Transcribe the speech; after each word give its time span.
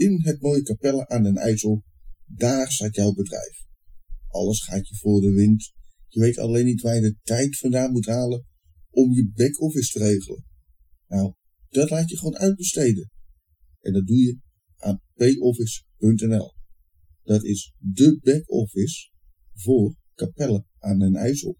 in 0.00 0.20
het 0.22 0.40
mooie 0.40 0.62
Capelle 0.62 1.08
aan 1.08 1.22
den 1.22 1.36
IJssel, 1.36 1.84
daar 2.26 2.72
staat 2.72 2.94
jouw 2.94 3.12
bedrijf. 3.12 3.64
Alles 4.26 4.62
gaat 4.62 4.88
je 4.88 4.96
voor 4.96 5.20
de 5.20 5.32
wind. 5.32 5.72
Je 6.08 6.20
weet 6.20 6.38
alleen 6.38 6.64
niet 6.64 6.80
waar 6.80 6.94
je 6.94 7.00
de 7.00 7.16
tijd 7.22 7.58
vandaan 7.58 7.92
moet 7.92 8.06
halen 8.06 8.46
om 8.90 9.12
je 9.12 9.30
back-office 9.34 9.92
te 9.92 10.04
regelen. 10.04 10.44
Nou, 11.08 11.34
dat 11.68 11.90
laat 11.90 12.10
je 12.10 12.16
gewoon 12.16 12.36
uitbesteden. 12.36 13.10
En 13.80 13.92
dat 13.92 14.06
doe 14.06 14.16
je 14.16 14.38
aan 14.76 15.02
payoffice.nl. 15.14 16.54
Dat 17.22 17.44
is 17.44 17.74
de 17.78 18.18
back-office 18.22 19.10
voor 19.54 19.96
Capelle 20.14 20.64
aan 20.78 20.98
den 20.98 21.14
IJssel. 21.14 21.56